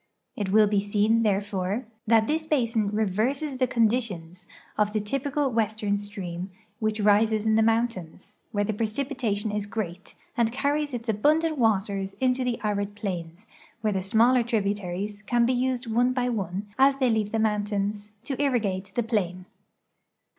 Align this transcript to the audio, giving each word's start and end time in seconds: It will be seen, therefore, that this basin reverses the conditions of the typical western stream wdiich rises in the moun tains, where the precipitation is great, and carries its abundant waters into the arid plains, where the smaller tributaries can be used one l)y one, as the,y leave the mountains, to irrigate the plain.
It 0.35 0.49
will 0.51 0.65
be 0.65 0.81
seen, 0.81 1.21
therefore, 1.21 1.85
that 2.07 2.25
this 2.25 2.43
basin 2.47 2.87
reverses 2.89 3.57
the 3.57 3.67
conditions 3.67 4.47
of 4.75 4.93
the 4.93 4.99
typical 4.99 5.51
western 5.51 5.99
stream 5.99 6.49
wdiich 6.81 7.05
rises 7.05 7.45
in 7.45 7.53
the 7.53 7.61
moun 7.61 7.87
tains, 7.87 8.37
where 8.51 8.63
the 8.63 8.73
precipitation 8.73 9.51
is 9.51 9.67
great, 9.67 10.15
and 10.35 10.51
carries 10.51 10.95
its 10.95 11.07
abundant 11.07 11.59
waters 11.59 12.15
into 12.15 12.43
the 12.43 12.59
arid 12.63 12.95
plains, 12.95 13.45
where 13.81 13.93
the 13.93 14.01
smaller 14.01 14.41
tributaries 14.41 15.21
can 15.27 15.45
be 15.45 15.53
used 15.53 15.85
one 15.85 16.15
l)y 16.15 16.29
one, 16.29 16.65
as 16.79 16.97
the,y 16.97 17.09
leave 17.11 17.31
the 17.31 17.37
mountains, 17.37 18.09
to 18.23 18.35
irrigate 18.41 18.91
the 18.95 19.03
plain. 19.03 19.45